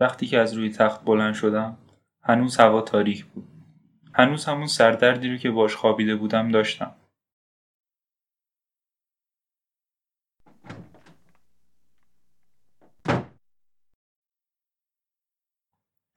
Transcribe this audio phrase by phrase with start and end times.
[0.00, 1.78] وقتی که از روی تخت بلند شدم
[2.22, 3.48] هنوز هوا تاریک بود.
[4.14, 6.94] هنوز همون سردردی رو که باش خوابیده بودم داشتم.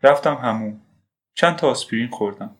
[0.04, 0.82] رفتم همون.
[1.34, 2.56] چند تا آسپرین خوردم.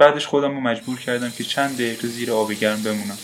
[0.00, 3.18] بعدش خودم رو مجبور کردم که چند دقیقه زیر آب گرم بمونم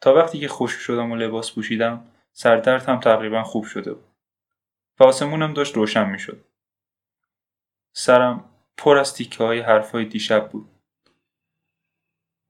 [0.00, 4.04] تا وقتی که خوش شدم و لباس پوشیدم سردرد هم تقریبا خوب شده بود
[5.00, 6.44] و آسمونم داشت روشن می شد.
[7.92, 8.44] سرم
[8.76, 10.81] پر از تیکه های حرفای دیشب بود.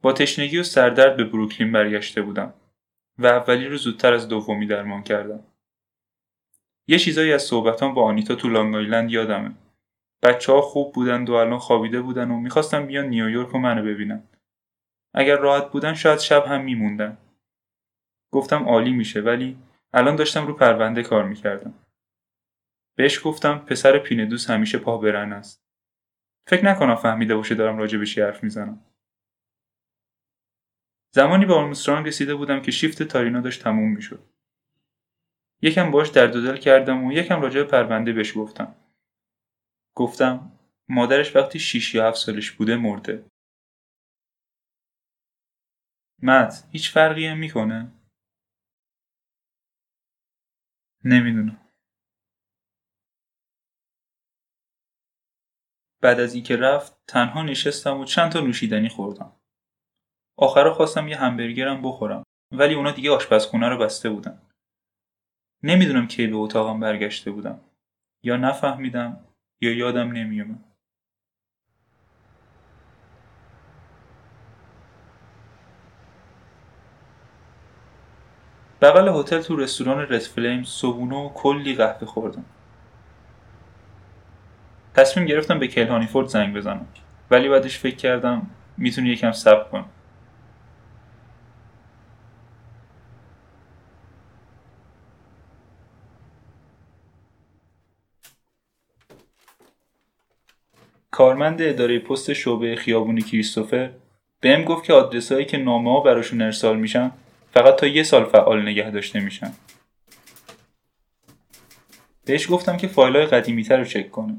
[0.02, 2.54] با تشنگی و سردرد به بروکلین برگشته بودم
[3.18, 5.44] و اولی رو زودتر از دومی درمان کردم.
[6.88, 9.54] یه چیزایی از صحبتان با آنیتا تو لانگ آیلند یادمه.
[10.22, 14.22] بچه ها خوب بودند و الان خوابیده بودن و می‌خواستم بیان نیویورک و منو ببینن.
[15.14, 17.18] اگر راحت بودن شاید شب هم میموندن.
[18.32, 19.58] گفتم عالی میشه ولی
[19.92, 21.74] الان داشتم رو پرونده کار می‌کردم.
[22.96, 25.62] بهش گفتم پسر پینه دوست همیشه پا برن است.
[26.48, 28.80] فکر نکنم فهمیده باشه دارم راجع بهش حرف می‌زنم.
[31.14, 34.28] زمانی به آرمسترانگ رسیده بودم که شیفت تارینا داشت تموم می‌شد.
[35.62, 38.74] یکم باش درد و دل کردم و یکم راجع به پرونده بهش گفتم.
[39.96, 40.58] گفتم
[40.88, 43.24] مادرش وقتی 6 یا 7 سالش بوده مرده.
[46.22, 47.92] مت هیچ فرقی هم می‌کنه؟
[51.04, 51.68] نمی‌دونم.
[56.02, 59.41] بعد از اینکه رفت تنها نشستم و چند تا نوشیدنی خوردم.
[60.36, 62.22] آخرا خواستم یه همبرگرم بخورم
[62.52, 64.38] ولی اونا دیگه آشپزخونه رو بسته بودن.
[65.62, 67.60] نمی‌دونم کی به اتاقم برگشته بودم.
[68.24, 69.20] یا نفهمیدم
[69.60, 70.64] یا یادم نمیومد.
[78.80, 82.44] بغل هتل تو رستوران رد فلیم صبونه و کلی قهوه خوردم.
[84.94, 86.86] تصمیم گرفتم به کلهانیفورد زنگ بزنم
[87.30, 89.88] ولی بعدش فکر کردم می‌تونی یکم صبر کنم.
[101.42, 103.90] کارمند اداره پست شعبه خیابونی کریستوفر
[104.40, 107.10] بهم گفت که آدرسهایی که نامه ها براشون ارسال میشن
[107.54, 109.52] فقط تا یه سال فعال نگه داشته میشن.
[112.24, 114.36] بهش گفتم که فایل های قدیمی رو چک کنه.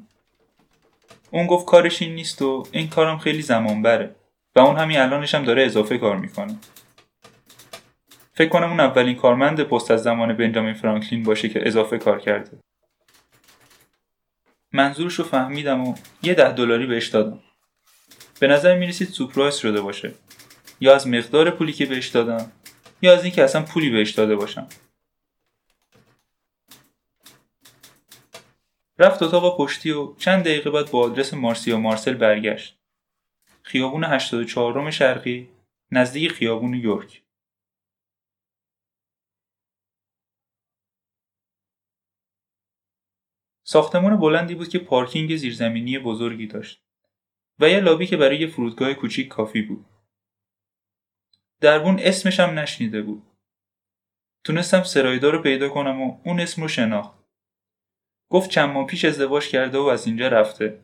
[1.31, 4.15] اون گفت کارش این نیست و این کارم خیلی زمان بره
[4.55, 6.55] و اون همین الانش هم داره اضافه کار می‌کنه.
[8.33, 12.57] فکر کنم اون اولین کارمند پست از زمان بنجامین فرانکلین باشه که اضافه کار کرده.
[14.73, 17.39] منظورش رو فهمیدم و یه ده دلاری بهش دادم.
[18.39, 20.13] به نظر می‌رسید سپرایز شده باشه.
[20.79, 22.51] یا از مقدار پولی که بهش دادم
[23.01, 24.67] یا از اینکه اصلا پولی بهش داده باشم.
[28.99, 32.77] رفت اتاق پشتی و چند دقیقه بعد با آدرس مارسیا مارسل برگشت.
[33.61, 35.49] خیابون 84 شرقی
[35.91, 37.21] نزدیک خیابون یورک.
[43.73, 46.83] ساختمان بلندی بود که پارکینگ زیرزمینی بزرگی داشت
[47.59, 49.85] و یه لابی که برای فرودگاه کوچیک کافی بود.
[51.61, 53.23] دربون اسمش هم نشنیده بود.
[54.43, 57.19] تونستم سرایدار رو پیدا کنم و اون اسم رو شناخت.
[58.29, 60.79] گفت چند ماه پیش ازدواج کرده و از اینجا رفته.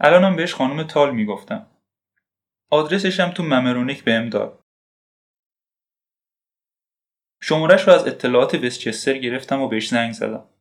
[0.00, 1.66] الانم بهش خانم تال می‌گفتم.
[2.70, 4.64] آدرسش هم تو ممرونیک بهم داد.
[7.42, 10.53] شمارش رو از اطلاعات وستچستر گرفتم و بهش زنگ زدم.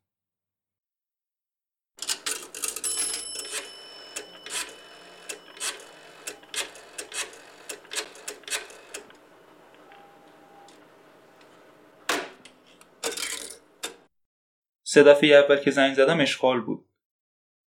[14.94, 16.86] سه دفعه اول که زنگ زدم اشغال بود.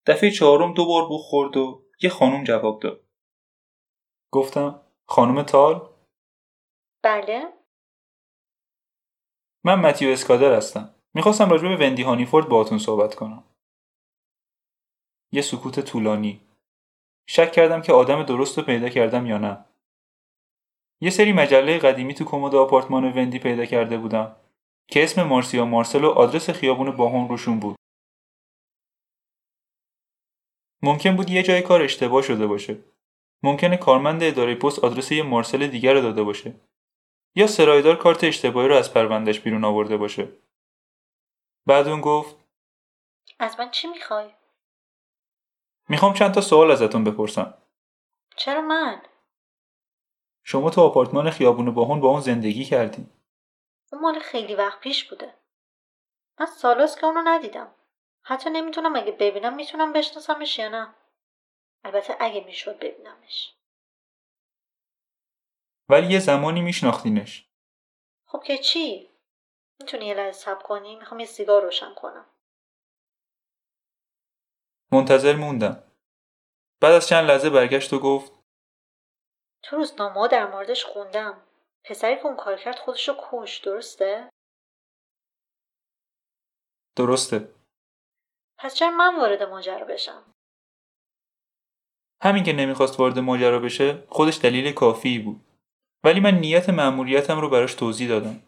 [0.07, 3.05] دفعه چهارم دو بار بو خورد و یه خانم جواب داد.
[4.33, 5.95] گفتم خانم تال؟
[7.05, 7.53] بله؟
[9.65, 10.95] من متیو اسکادر هستم.
[11.15, 13.45] می‌خواستم راجع به وندی هانیفورد باهاتون صحبت کنم.
[15.33, 16.41] یه سکوت طولانی.
[17.29, 19.65] شک کردم که آدم درست رو پیدا کردم یا نه.
[21.01, 24.37] یه سری مجله قدیمی تو کمد آپارتمان وندی پیدا کرده بودم
[24.89, 27.77] که اسم مارسیا مارسل و آدرس خیابون باهم روشون بود.
[30.83, 32.79] ممکن بود یه جای کار اشتباه شده باشه.
[33.43, 36.55] ممکنه کارمند اداره پست آدرس یه مارسل دیگر رو داده باشه.
[37.35, 40.29] یا سرایدار کارت اشتباهی رو از پروندهش بیرون آورده باشه.
[41.67, 42.37] بعد اون گفت
[43.39, 44.31] از من چی می‌خوای؟
[45.89, 47.55] می‌خوام چند تا سوال ازتون بپرسم.
[48.37, 49.03] چرا من؟
[50.45, 53.07] شما تو آپارتمان خیابون باهون با اون زندگی کردی.
[53.93, 55.35] اون مال خیلی وقت پیش بوده.
[56.41, 57.75] من سالاست که اونو ندیدم.
[58.23, 60.95] حتی نمی‌تونم اگه ببینم می‌تونم بشناسمش یا نه.
[61.85, 63.55] البته اگه می‌شد ببینمش.
[65.89, 67.49] ولی یه زمانی میشناختینش.
[68.27, 69.11] خب که چی؟
[69.81, 72.27] می‌تونی یه لحظه سب کنی؟ می‌خوام یه سیگار روشن کنم.
[74.93, 75.93] منتظر موندم.
[76.81, 78.33] بعد از چند لحظه برگشت و گفت
[79.63, 81.46] تو روزنامه در موردش خوندم.
[81.89, 84.29] پسری که اون کار کرد خودشو کش درسته؟
[86.97, 87.49] درسته.
[88.59, 90.23] پس چرا من وارد ماجرا بشم؟
[92.23, 95.41] همین که نمی‌خواست وارد ماجرا بشه خودش دلیل کافی بود.
[96.05, 98.43] ولی من نیت مأموریتم رو براش توضیح دادم.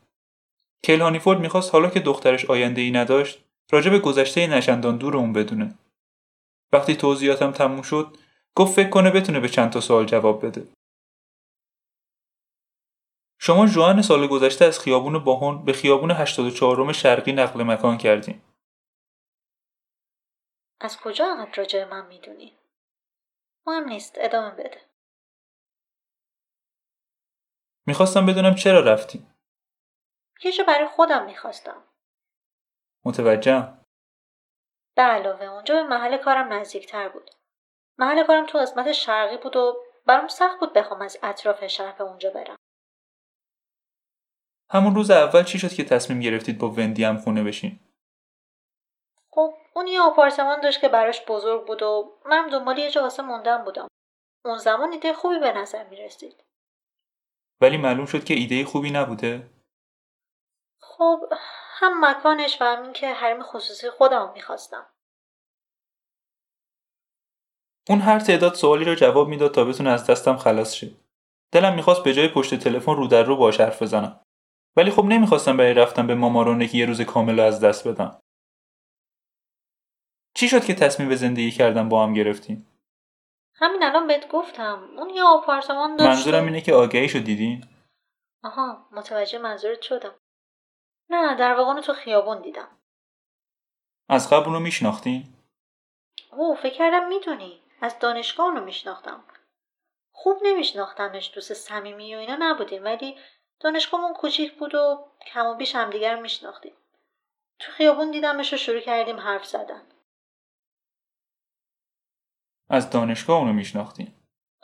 [0.83, 5.33] کیل هانیفورد می‌خواست حالا که دخترش آینده ای نداشت راجع به گذشته نشندان دور اون
[5.33, 5.75] بدونه.
[6.73, 8.17] وقتی توضیحاتم تموم شد
[8.55, 10.78] گفت فکر کنه بتونه به چند تا سوال جواب بده.
[13.41, 18.45] شما جوان سال گذشته از خیابون باهون به خیابون 84 شرقی نقل مکان کردیم.
[20.81, 22.59] از کجا انقدر راجع من می‌دونی؟
[23.67, 24.81] مهم نیست ادامه بده.
[27.87, 29.35] می‌خواستم بدونم چرا رفتیم.
[30.45, 31.85] یه جا برای خودم می‌خواستم.
[33.05, 33.85] متوجهم.
[34.97, 37.31] به علاوه اونجا به محل کارم نزدیکتر بود.
[37.99, 42.05] محل کارم تو قسمت شرقی بود و برام سخت بود بخوام از اطراف شهر به
[42.05, 42.57] اونجا برم.
[44.71, 47.81] همون روز اول چی شد که تصمیم گرفتید با وندی هم خونه بشین؟
[49.31, 53.23] خب اون یه آپارتمان داشت که براش بزرگ بود و من دنبال یه جا واسه
[53.23, 53.89] موندن بودم.
[54.45, 56.45] اون زمان ایده خوبی به نظر می رسید.
[57.61, 59.51] ولی معلوم شد که ایده خوبی نبوده؟
[60.81, 61.21] خب
[61.79, 64.87] هم مکانش و همین که حرم خصوصی خودم می‌خواستم.
[67.89, 70.91] اون هر تعداد سوالی رو جواب می‌داد تا بتونه از دستم خلاص شه.
[71.53, 74.21] دلم می‌خواست به جای پشت تلفن رو در رو باش حرف بزنم.
[74.79, 78.21] ولی خب نمی‌خواستم برای رفتم به مامارونه که یه روز کامل از دست بدم.
[80.35, 82.67] چی شد که تصمیم به زندگی کردن با هم گرفتین؟
[83.55, 87.65] همین الان بهت گفتم اون یه آپارتمان داشت منظورم اینه که آگهی شو دیدین؟
[88.45, 90.15] آها متوجه منظورت شدم
[91.11, 92.69] نه در واقع اونو تو خیابون دیدم
[94.09, 95.25] از قبل اونو میشناختین؟
[96.33, 99.25] اوه فکر کردم می‌دونی از دانشگاه اونو میشناختم
[100.13, 103.17] خوب نمیشناختمش دوست صمیمی و اینا نبودیم ولی
[103.61, 106.73] دانشگاهمون کوچیک بود و کم و بیش همدیگر میشناختیم.
[107.59, 109.83] تو خیابون دیدمش و شروع کردیم حرف زدن.
[112.71, 114.15] از دانشگاه اونو میشناختین؟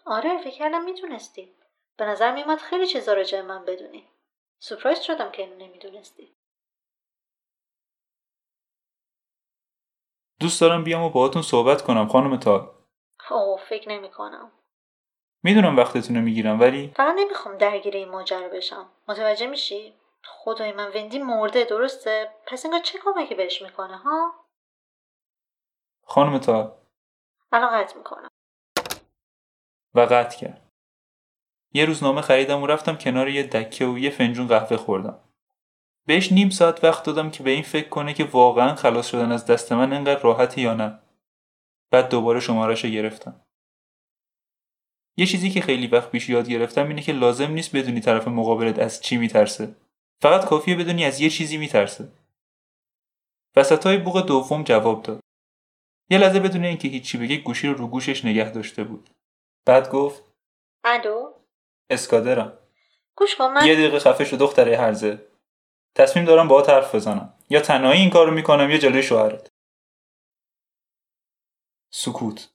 [0.06, 1.54] آره فکر کردم می‌دونستی
[1.96, 4.08] به نظر میومد خیلی چیزا راجع من بدونی
[4.58, 6.36] سپرایز شدم که اینو نمی‌دونستی
[10.40, 12.74] دوست دارم بیام و باهاتون صحبت کنم خانم تال.
[13.30, 14.52] اوه فکر نمی کنم
[15.44, 18.86] می‌دونم وقتتون رو می‌گیرم ولی فقط نمی‌خوام درگیر این ماجرا بشم.
[19.08, 24.34] متوجه میشی؟ خدای من وندی مرده درسته؟ پس انگار چه کمکی بهش می‌کنه ها؟
[26.06, 26.72] خانم تال
[27.52, 28.28] الان قطع می‌کنم.
[29.94, 30.68] و قطع کرد.
[31.72, 35.20] یه روزنامه خریدم و رفتم کنار یه دکه و یه فنجون قهوه خوردم.
[36.06, 39.46] بهش نیم ساعت وقت دادم که به این فکر کنه که واقعا خلاص شدن از
[39.46, 40.98] دست من انقدر راحته یا نه.
[41.90, 43.43] بعد دوباره شمارش گرفتم.
[45.16, 48.78] یه چیزی که خیلی وقت پیش یاد گرفتم اینه که لازم نیست بدونی طرف مقابلت
[48.78, 49.74] از چی میترسه.
[50.22, 52.08] فقط کافیه بدونی از یه چیزی میترسه.
[53.56, 55.20] وسطای بوق دوم جواب داد.
[56.10, 59.10] یه لحظه بدون اینکه هیچی بگه گوشی رو رو گوشش نگه داشته بود.
[59.66, 60.22] بعد گفت
[60.84, 61.32] الو؟
[61.90, 62.58] اسکادرم.
[63.16, 65.26] گوش کن من یه دقیقه خفه شو دختره هرزه
[65.94, 67.34] تصمیم دارم باهات حرف بزنم.
[67.50, 69.48] یا تنهایی این کارو می‌کنم یا جلوی شوهرت.
[71.92, 72.53] سکوت.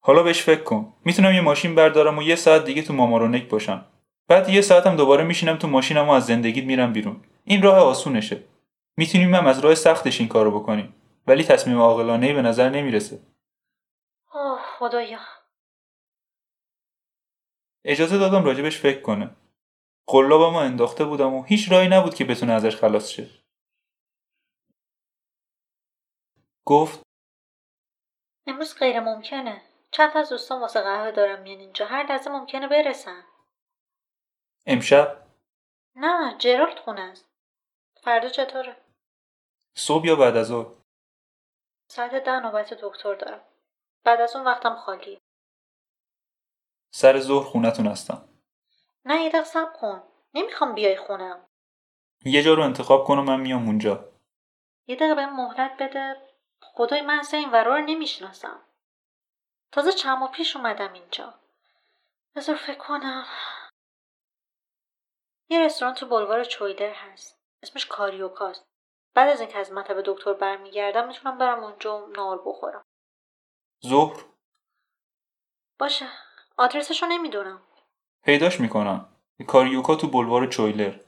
[0.00, 0.94] حالا بهش فکر کن.
[1.04, 3.86] می‌تونم یه ماشین بردارم و یه ساعت دیگه تو مامارونک باشم.
[4.28, 7.24] بعد یه ساعتم دوباره میشینم تو ماشینم و از زندگیت میرم بیرون.
[7.44, 8.44] این راه آسونشه.
[8.96, 10.94] می‌تونیم هم از راه سختش این کارو بکنیم.
[11.26, 13.20] ولی تصمیم عاقلانه به نظر نمی‌رسه.
[14.34, 15.20] اوه خدایا.
[17.84, 19.30] اجازه دادم راجبش فکر کنه.
[20.06, 23.26] قلابم انداخته بودم و هیچ راهی نبود که بتونه ازش خلاص شه.
[26.64, 27.02] گفت
[28.46, 31.86] امروز غیر ممکنه چند از دوستان واسه قهوه دارم میان اینجا.
[31.86, 33.24] هر لحظه ممکنه برسن
[34.66, 35.26] امشب؟
[35.96, 37.28] نه جرالد خونه است.
[38.02, 38.76] فردا چطوره؟
[39.74, 40.66] صبح یا بعد از ظهر؟
[41.90, 43.40] ساعت ده نوبت دکتر دارم.
[44.04, 45.20] بعد از اون وقتم خالی.
[46.90, 48.28] سر ظهر خونتون هستم.
[49.04, 50.02] نه یه دقیقه صبر کن.
[50.34, 51.46] نمی‌خوام بیای خونم.
[52.24, 54.12] یه جا رو انتخاب کن و من میام اونجا.
[54.86, 56.16] یه دقیقه به مهلت بده.
[56.60, 58.67] خدای من اصلا این ورا رو نمی‌شناسم.
[59.72, 61.34] تازه چند ماه پیش اومدم اینجا.
[62.36, 63.26] بذار فکر کنم.
[65.48, 67.38] یه رستوران تو بلوار چویدر هست.
[67.62, 68.64] اسمش کاریوکاست.
[69.14, 72.84] بعد از اینکه از مطب دکتر برمیگردم می‌تونم برم اونجا و نار بخورم.
[73.86, 74.24] ظهر؟
[75.78, 76.08] باشه.
[76.56, 77.62] آدرسشو نمی‌دونم.
[78.22, 79.14] پیداش می‌کنم.
[79.46, 81.00] کاریوکا تو بلوار چویلر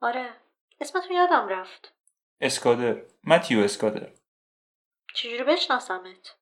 [0.00, 0.36] آره.
[0.80, 1.94] اسمتون یادم رفت.
[2.40, 3.02] اسکادر.
[3.24, 4.12] متیو اسکادر.
[5.14, 6.39] چجوری بشناسمت؟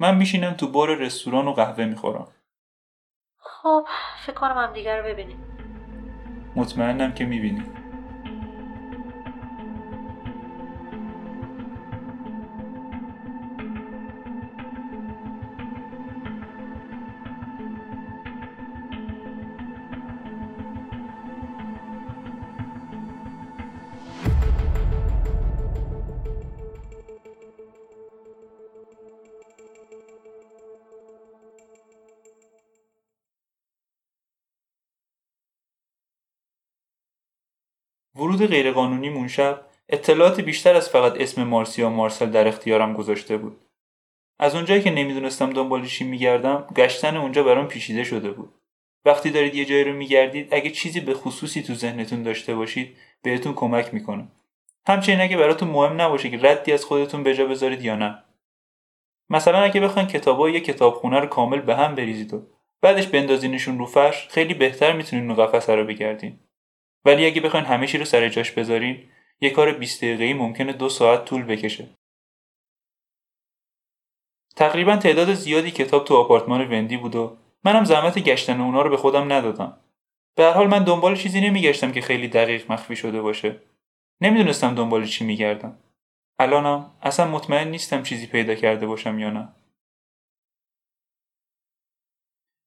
[0.00, 2.28] من میشینم تو بار رستوران و قهوه می‌خورم.
[3.38, 3.86] خب
[4.26, 5.44] فکر کنم هم دیگر رو ببینیم.
[6.56, 7.81] مطمئنم که می‌بینی.
[38.22, 43.56] ورود غیرقانونی اون شب اطلاعات بیشتر از فقط اسم مارسیا مارسل در اختیارم گذاشته بود.
[44.38, 48.54] از اونجایی که نمی‌دونستم دنبال چی میگردم گشتن اونجا برام پیچیده شده بود.
[49.04, 53.54] وقتی دارید یه جایی رو میگردید اگه چیزی به خصوصی تو ذهنتون داشته باشید بهتون
[53.54, 54.28] کمک می‌کنه.
[54.86, 58.22] همچنین اگه براتون مهم نباشه که ردی از خودتون به جا بذارید یا نه.
[59.30, 62.42] مثلا اگه بخواین کتابا یه کتابخونه رو کامل به هم بریزید و
[62.82, 66.38] بعدش بندازینشون رو فرش خیلی بهتر می‌تونین اون قفسه رو بگردین.
[67.04, 69.08] ولی اگه بخواین همه چی رو سر جاش بذارین
[69.40, 71.88] یه کار 20 دقیقه‌ای ممکنه دو ساعت طول بکشه.
[74.56, 78.96] تقریبا تعداد زیادی کتاب تو آپارتمان وندی بود و منم زحمت گشتن اونا رو به
[78.96, 79.80] خودم ندادم.
[80.34, 83.62] به هر حال من دنبال چیزی نمیگشتم که خیلی دقیق مخفی شده باشه.
[84.20, 85.78] نمی‌دونستم دنبال چی میگردم.
[86.38, 89.48] الانم اصلا مطمئن نیستم چیزی پیدا کرده باشم یا نه.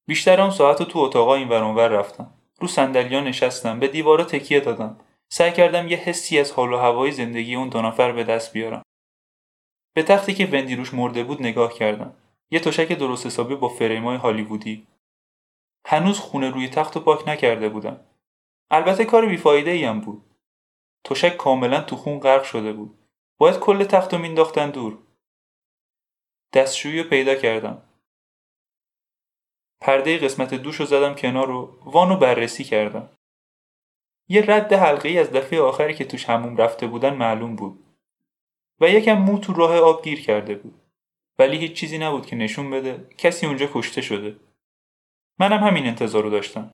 [0.07, 2.34] بیشتر اون ساعت رو تو اتاقا این ور رفتم.
[2.59, 4.97] رو صندلیا نشستم به دیوارا تکیه دادم.
[5.29, 8.81] سعی کردم یه حسی از حال و هوای زندگی اون دو نفر به دست بیارم.
[9.95, 12.15] به تختی که وندی روش مرده بود نگاه کردم.
[12.51, 14.87] یه تشک درست حسابی با فریمای هالیوودی.
[15.85, 17.99] هنوز خونه روی تخت و پاک نکرده بودم.
[18.71, 20.25] البته کار بیفایده ایم بود.
[21.03, 22.97] تشک کاملا تو خون غرق شده بود.
[23.37, 24.97] باید کل تخت رو مینداختن دور.
[26.53, 27.84] دستشویی رو پیدا کردم.
[29.81, 33.09] پرده قسمت دوش رو زدم کنار و وانو بررسی کردم.
[34.29, 37.85] یه رد حلقه ای از دفعه آخری که توش هموم رفته بودن معلوم بود.
[38.81, 40.81] و یکم مو تو راه آب گیر کرده بود.
[41.39, 44.39] ولی هیچ چیزی نبود که نشون بده کسی اونجا کشته شده.
[45.39, 46.71] منم همین انتظار رو داشتم.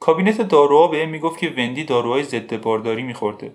[0.00, 3.54] کابینت داروها به می‌گفت که وندی داروهای ضد بارداری میخورده.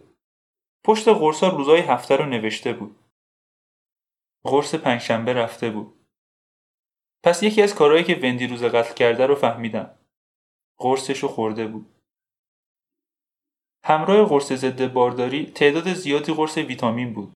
[0.85, 2.95] پشت قرصا روزای هفته رو نوشته بود.
[4.43, 6.02] قرص پنجشنبه رفته بود.
[7.23, 9.97] پس یکی از کارهایی که وندی روز قتل کرده رو فهمیدم.
[10.77, 11.89] قرصش رو خورده بود.
[13.85, 17.33] همراه قرص ضد بارداری تعداد زیادی قرص ویتامین بود.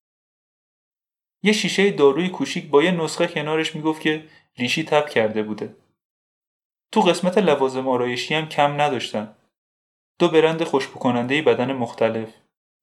[1.44, 5.76] یه شیشه داروی کوچیک با یه نسخه کنارش می‌گفت که ریشی تب کرده بوده.
[6.92, 9.36] تو قسمت لوازم آرایشی هم کم نداشتن.
[10.20, 12.34] دو برند خوشبو کننده بدن مختلف.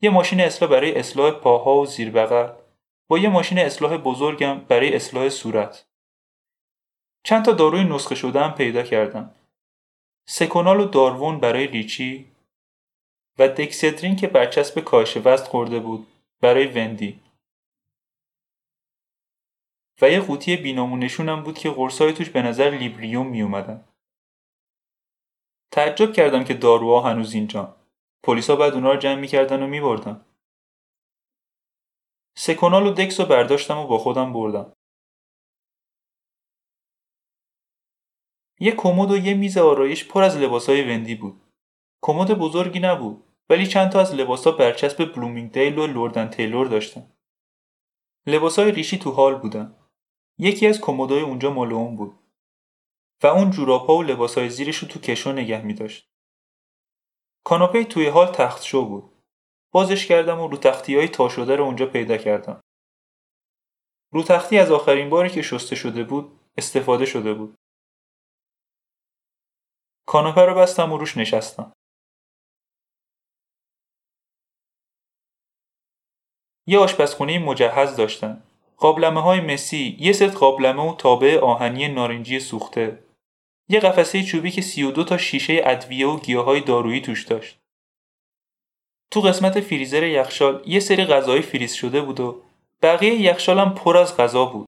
[0.02, 2.52] یه ماشین اصلاح برای اصلاح پاها و زیر بغل
[3.10, 5.84] با یه ماشین اصلاح بزرگم برای اصلاح صورت.
[7.24, 9.34] چند تا داروی نسخه شده هم پیدا کردم.
[10.28, 12.32] سکونال و داروون برای ریچی
[13.38, 16.06] و دکسدرین که برچسب کاهش وزن خورده بود
[16.40, 17.20] برای وندی.
[20.02, 23.84] و یه قوطی بینامونشون هم بود که قرصای توش به نظر لیبریوم می اومدن.
[25.70, 27.76] تعجب کردم که داروها هنوز اینجان.
[28.22, 30.24] پلیسا بعد اونا رو جمع می‌کردن و میبردن.
[32.36, 34.72] سکونال و دکس رو برداشتم و با خودم بردم.
[38.64, 41.40] یه کمد و یه میز آرایش پر از لباسای وندی بود.
[42.02, 47.12] کمد بزرگی نبود ولی چند تا از لباسا برچسب بلومینگدیل و لورد اند تیلور داشتن.
[48.26, 49.76] لباسای ریچی تو حال بودن.
[50.38, 52.18] یکی از کمدای اونجا مال اون بود.
[53.22, 56.08] و اون جورابا و لباسای زیرش رو تو کشو نگه می داشت.
[57.44, 59.12] کاناپه توی حال تخت شو بود.
[59.72, 62.60] بازش کردم و رو تختی های تا شده رو اونجا پیدا کردم.
[64.12, 67.54] رو تختی از آخرین باری که شسته شده بود استفاده شده بود.
[70.06, 71.72] کاناپه رو بستم و روش نشستم.
[76.66, 78.42] یه آشپزخونه مجهز داشتن.
[78.76, 83.04] قابلمه های مسی یه ست قابلمه و تابع آهنی نارنجی سوخته.
[83.68, 87.58] یه قفسه چوبی که 32 تا شیشه ادویه و گیاهای دارویی توش داشت.
[89.10, 92.42] تو قسمت فریزر یخشال یه سری غذای فریز شده بود و
[92.82, 94.66] بقیه یخشالم پر از غذا بود.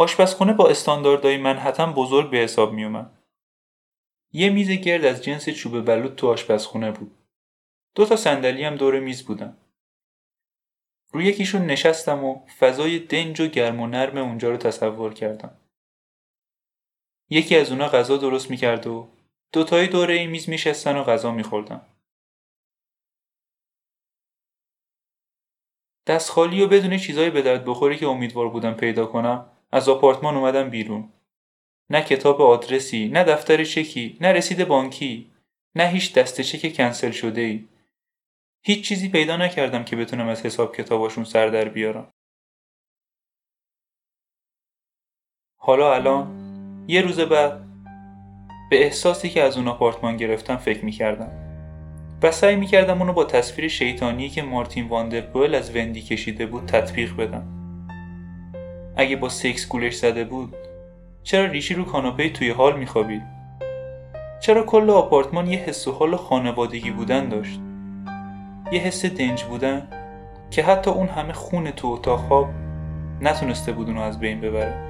[0.00, 3.18] آشپزخونه با استانداردهای منحتم بزرگ به حساب می اومد.
[4.32, 7.16] یه میز گرد از جنس چوب بلوط تو آشپزخونه بود.
[7.94, 9.56] دو تا صندلی هم دور میز بودن.
[11.12, 15.56] روی یکیشون نشستم و فضای دنج و گرم و نرم اونجا رو تصور کردم.
[17.30, 19.08] یکی از اونا غذا درست می‌کرد و
[19.52, 21.86] دوتایی دوره این میز میشستن و غذا میخوردن.
[26.06, 30.36] دست خالی و بدون چیزایی به درد بخوری که امیدوار بودم پیدا کنم از آپارتمان
[30.36, 31.12] اومدم بیرون.
[31.90, 35.30] نه کتاب آدرسی، نه دفتر چکی، نه رسید بانکی،
[35.74, 37.68] نه هیچ دست چک کنسل شده ای.
[38.62, 42.12] هیچ چیزی پیدا نکردم که بتونم از حساب کتاباشون سر در بیارم.
[45.56, 46.36] حالا الان
[46.88, 47.66] یه روز بعد
[48.70, 51.50] به احساسی که از اون آپارتمان گرفتم فکر می‌کردم
[52.22, 57.16] و سعی می‌کردم اونو با تصویر شیطانی که مارتین واندرپول از وندی کشیده بود تطبیق
[57.16, 57.59] بدم
[59.00, 60.54] اگه با سکس گولش زده بود
[61.22, 63.22] چرا ریشی رو کاناپه توی حال میخوابید؟
[64.40, 67.60] چرا کل آپارتمان یه حس و حال خانوادگی بودن داشت؟
[68.72, 69.88] یه حس دنج بودن
[70.50, 72.48] که حتی اون همه خون تو اتاق خواب
[73.20, 74.89] نتونسته بود اونو از بین ببره.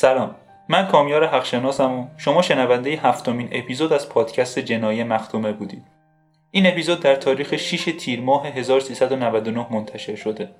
[0.00, 0.34] سلام
[0.68, 5.82] من کامیار حقشناسم و شما شنونده هفتمین اپیزود از پادکست جنایی مختومه بودید.
[6.50, 10.50] این اپیزود در تاریخ 6 تیر ماه 1399 منتشر شده.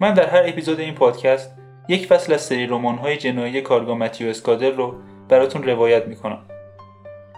[0.00, 1.54] من در هر اپیزود این پادکست
[1.88, 4.94] یک فصل از سری های جنایی کارگاه متیو اسکادر رو
[5.28, 6.44] براتون روایت می‌کنم.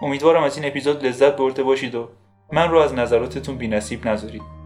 [0.01, 2.09] امیدوارم از این اپیزود لذت برده باشید و
[2.51, 4.60] من رو از نظراتتون بینصیب نذارید.